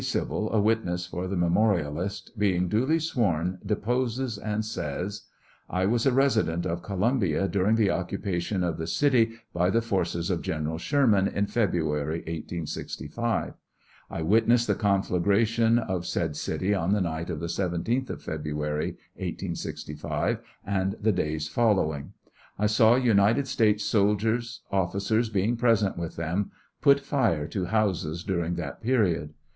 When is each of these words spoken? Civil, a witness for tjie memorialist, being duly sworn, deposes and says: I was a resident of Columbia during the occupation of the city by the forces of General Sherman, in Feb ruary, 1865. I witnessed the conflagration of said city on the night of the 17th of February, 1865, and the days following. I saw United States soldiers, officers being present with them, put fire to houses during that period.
Civil, 0.03 0.51
a 0.51 0.59
witness 0.59 1.05
for 1.05 1.27
tjie 1.27 1.37
memorialist, 1.37 2.31
being 2.35 2.67
duly 2.67 2.97
sworn, 2.97 3.59
deposes 3.63 4.39
and 4.39 4.65
says: 4.65 5.27
I 5.69 5.85
was 5.85 6.07
a 6.07 6.11
resident 6.11 6.65
of 6.65 6.81
Columbia 6.81 7.47
during 7.47 7.75
the 7.75 7.91
occupation 7.91 8.63
of 8.63 8.77
the 8.79 8.87
city 8.87 9.33
by 9.53 9.69
the 9.69 9.79
forces 9.83 10.31
of 10.31 10.41
General 10.41 10.79
Sherman, 10.79 11.27
in 11.27 11.45
Feb 11.45 11.73
ruary, 11.73 12.25
1865. 12.25 13.53
I 14.09 14.21
witnessed 14.23 14.65
the 14.65 14.73
conflagration 14.73 15.77
of 15.77 16.07
said 16.07 16.35
city 16.35 16.73
on 16.73 16.93
the 16.93 17.01
night 17.01 17.29
of 17.29 17.39
the 17.39 17.45
17th 17.45 18.09
of 18.09 18.23
February, 18.23 18.97
1865, 19.17 20.39
and 20.65 20.95
the 20.99 21.11
days 21.11 21.47
following. 21.47 22.13
I 22.57 22.65
saw 22.65 22.95
United 22.95 23.47
States 23.47 23.83
soldiers, 23.83 24.61
officers 24.71 25.29
being 25.29 25.55
present 25.57 25.95
with 25.95 26.15
them, 26.15 26.49
put 26.81 27.01
fire 27.01 27.45
to 27.49 27.65
houses 27.65 28.23
during 28.23 28.55
that 28.55 28.81
period. 28.81 29.35